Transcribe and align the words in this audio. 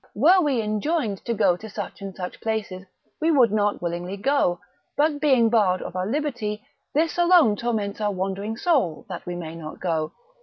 Were 0.15 0.41
we 0.41 0.63
enjoined 0.63 1.23
to 1.25 1.33
go 1.35 1.55
to 1.55 1.69
such 1.69 2.01
and 2.01 2.15
such 2.15 2.41
places, 2.41 2.85
we 3.19 3.29
would 3.29 3.51
not 3.51 3.83
willingly 3.83 4.17
go: 4.17 4.59
but 4.97 5.21
being 5.21 5.47
barred 5.47 5.83
of 5.83 5.95
our 5.95 6.07
liberty, 6.07 6.63
this 6.91 7.19
alone 7.19 7.55
torments 7.55 8.01
our 8.01 8.11
wandering 8.11 8.57
soul 8.57 9.05
that 9.09 9.27
we 9.27 9.35
may 9.35 9.53
not 9.55 9.79
go. 9.79 10.11